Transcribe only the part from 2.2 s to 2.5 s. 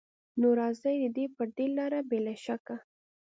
له